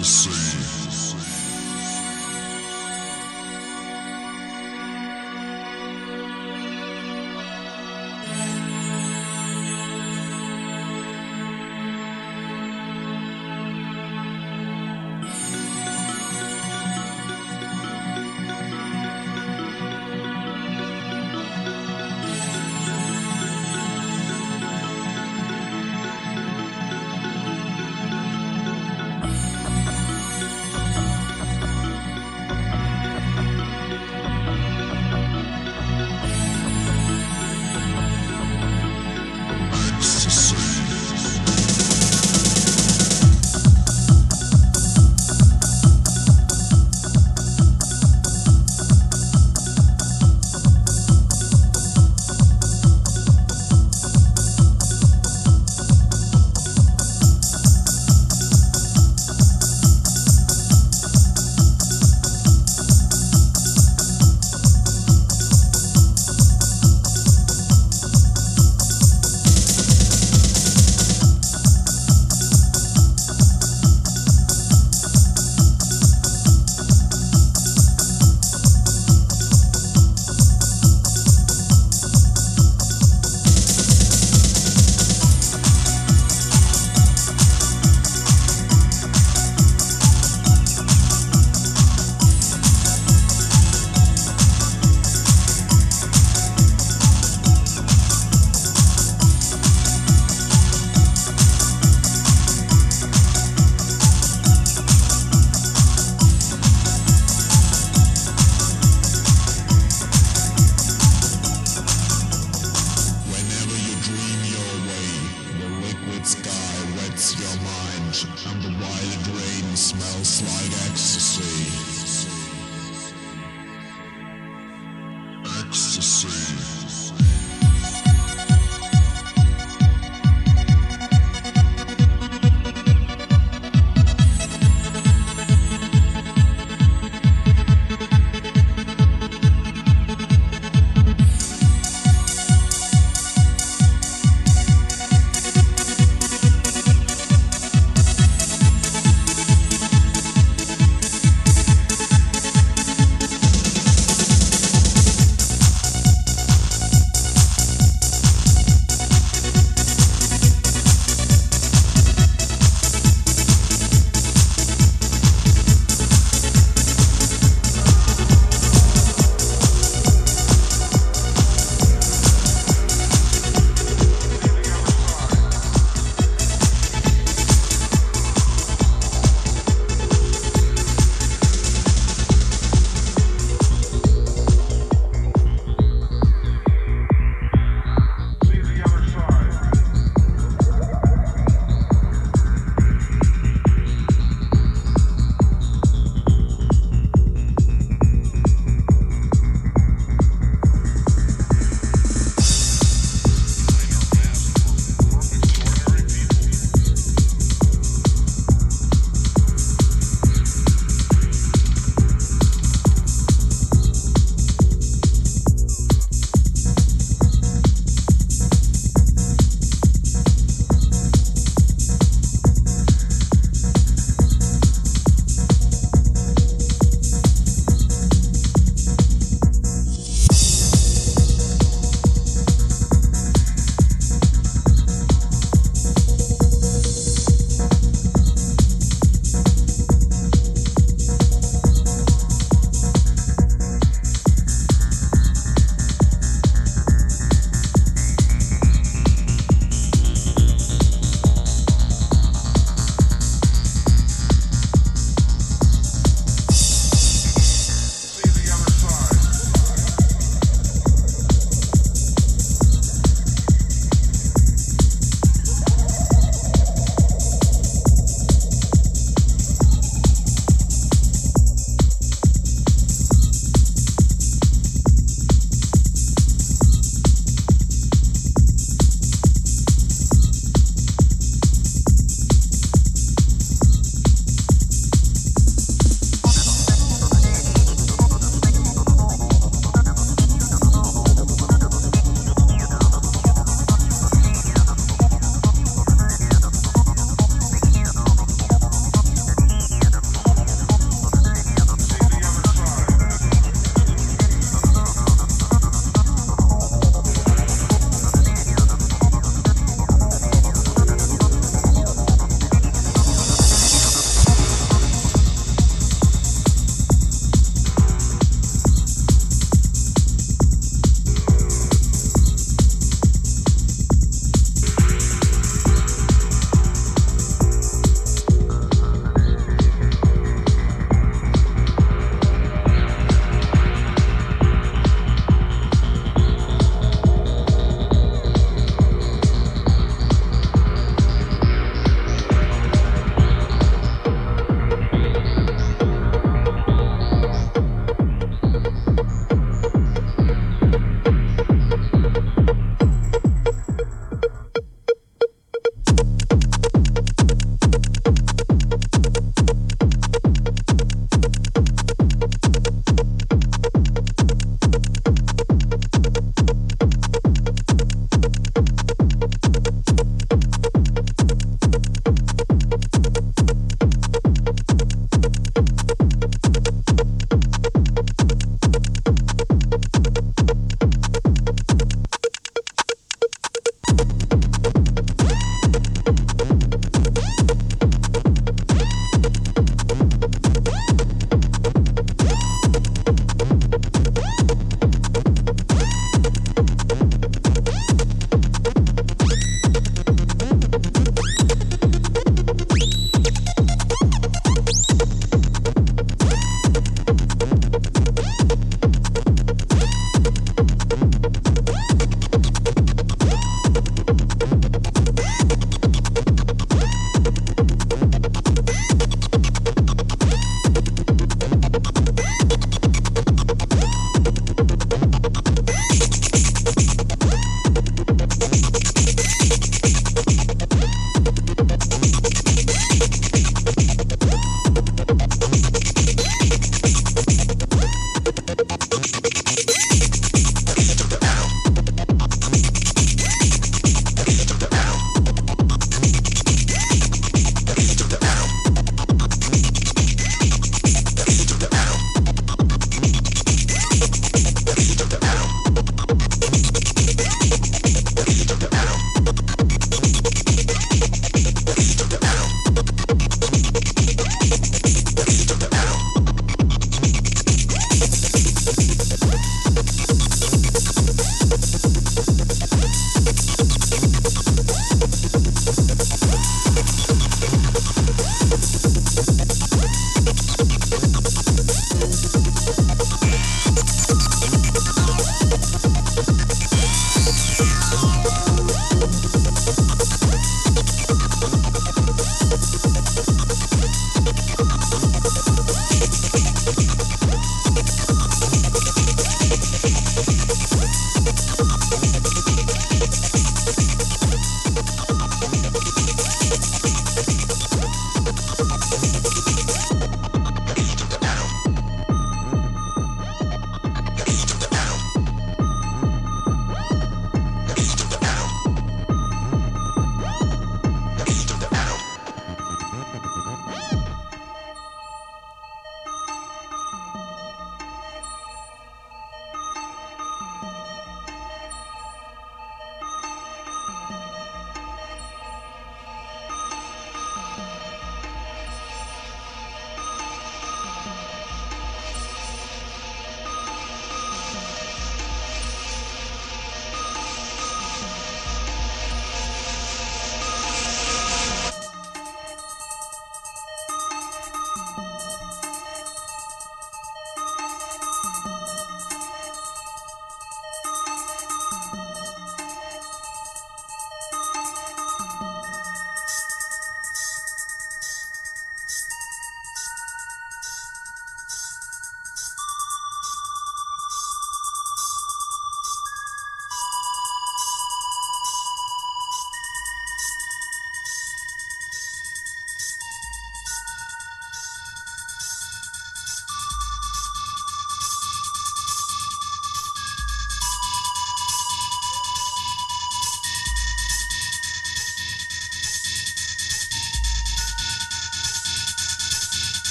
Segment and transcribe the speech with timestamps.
[0.00, 0.37] a see.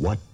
[0.00, 0.29] What?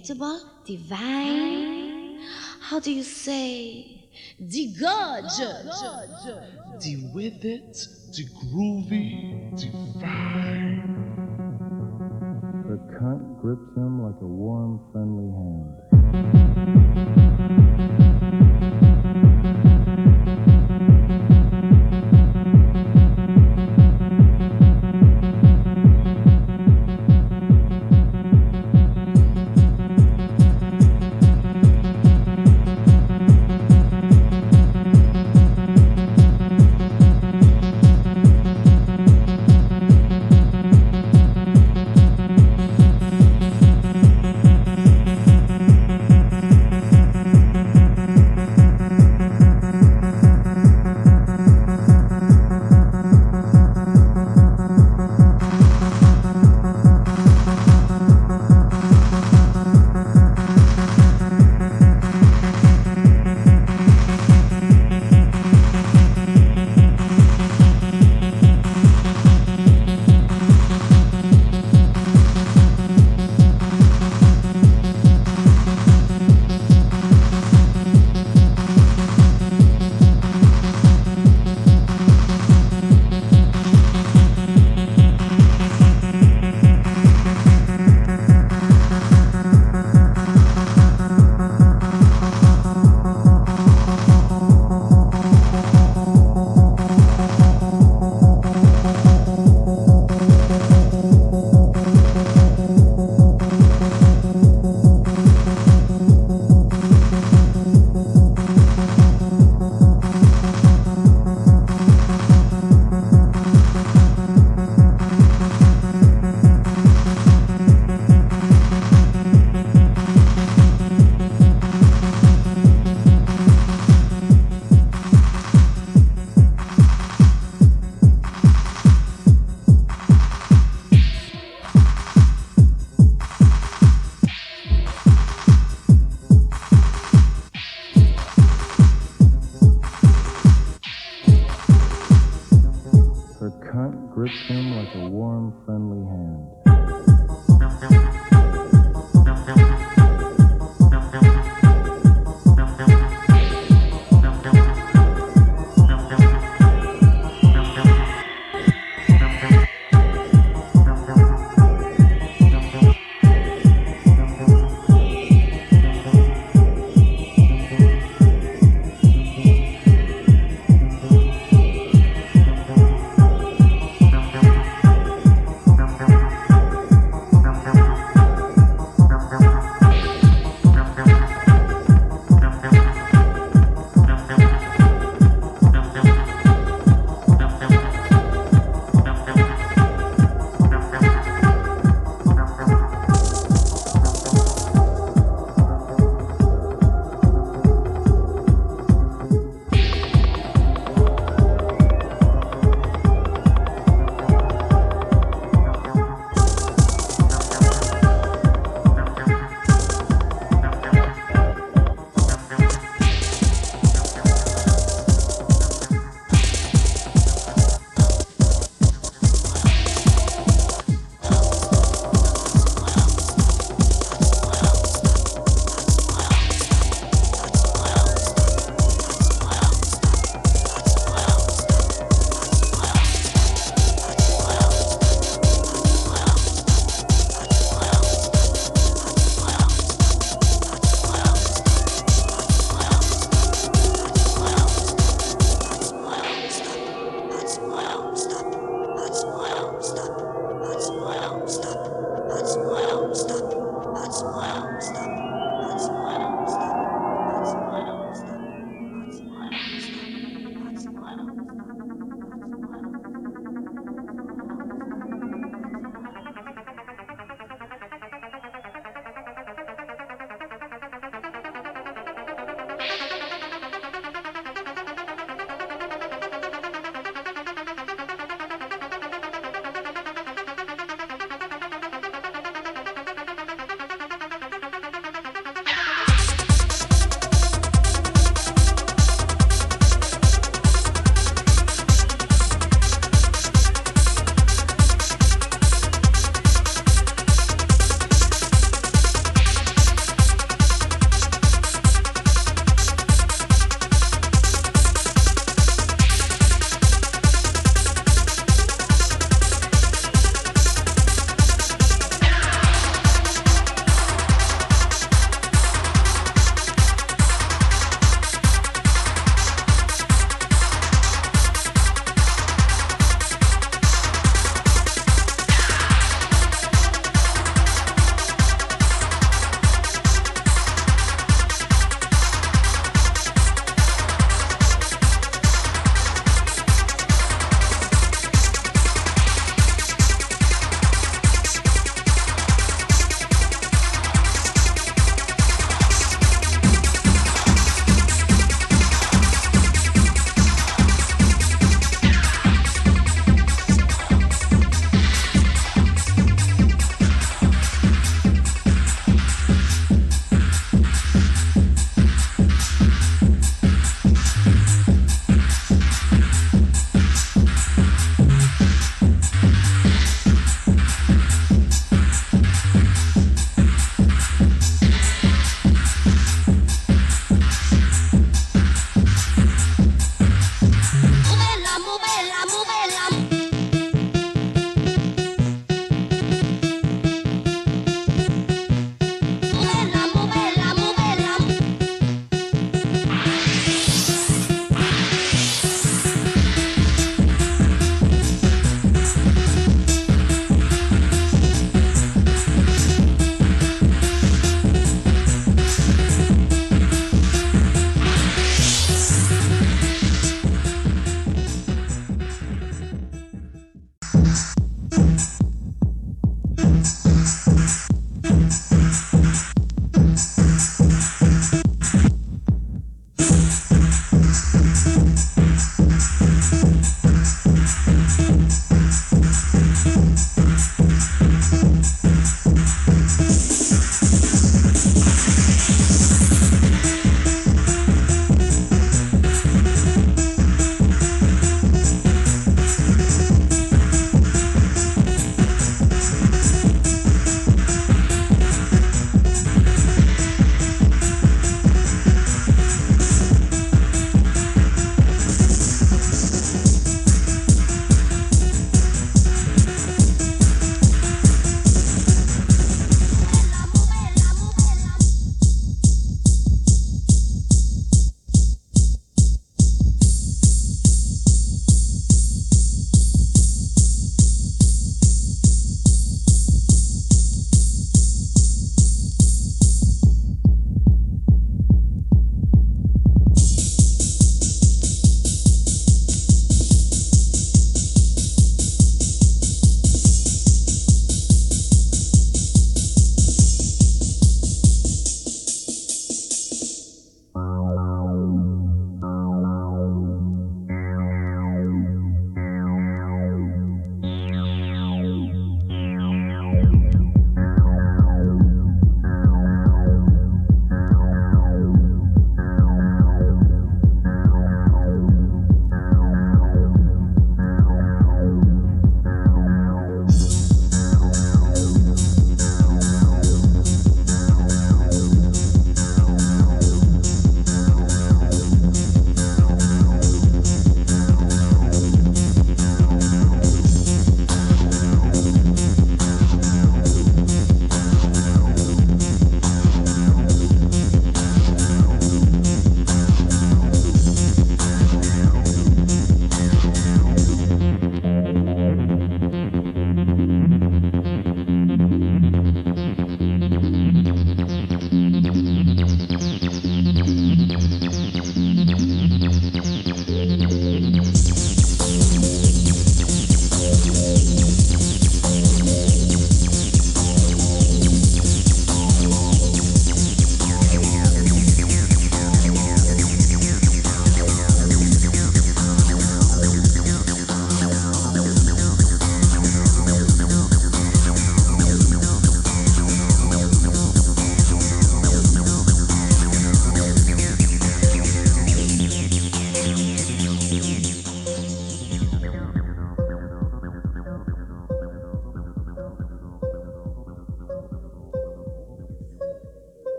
[0.00, 2.18] Delectable, divine?
[2.60, 5.82] How do you say de gorgeous?
[6.80, 7.86] De with it,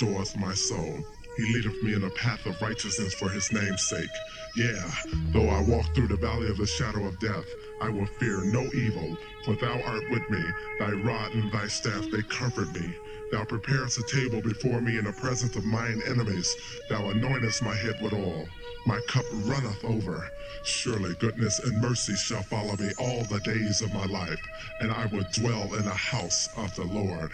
[0.00, 0.98] restoreth my soul.
[1.36, 4.10] He leadeth me in a path of righteousness for his name's sake.
[4.56, 4.90] Yeah,
[5.32, 7.44] though I walk through the valley of the shadow of death,
[7.82, 10.42] I will fear no evil, for thou art with me.
[10.78, 12.94] Thy rod and thy staff, they comfort me.
[13.30, 16.54] Thou preparest a table before me in the presence of mine enemies.
[16.88, 18.46] Thou anointest my head with oil.
[18.86, 20.28] My cup runneth over.
[20.64, 24.40] Surely goodness and mercy shall follow me all the days of my life,
[24.80, 27.32] and I will dwell in the house of the Lord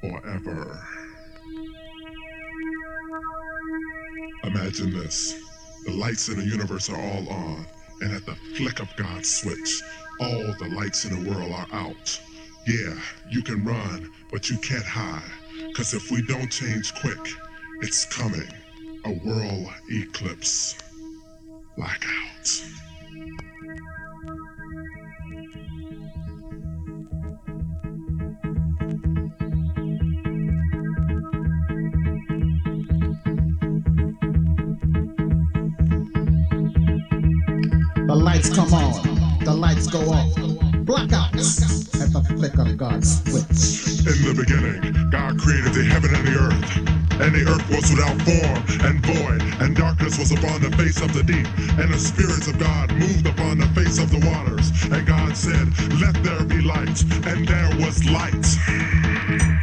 [0.00, 1.03] forever.
[4.46, 5.40] Imagine this.
[5.86, 7.66] The lights in the universe are all on,
[8.02, 9.82] and at the flick of God's switch,
[10.20, 12.20] all the lights in the world are out.
[12.66, 12.94] Yeah,
[13.30, 15.22] you can run, but you can't hide.
[15.74, 17.18] Cause if we don't change quick,
[17.80, 18.48] it's coming.
[19.06, 20.76] A world eclipse.
[21.76, 22.64] Blackout.
[38.14, 40.32] The lights come on, the lights go off.
[40.86, 44.06] Blackouts at the flick of God's switch.
[44.06, 47.20] In the beginning, God created the heaven and the earth.
[47.20, 51.12] And the earth was without form and void, and darkness was upon the face of
[51.12, 51.48] the deep.
[51.76, 54.70] And the spirits of God moved upon the face of the waters.
[54.92, 55.66] And God said,
[55.98, 57.02] Let there be light.
[57.26, 59.53] And there was light.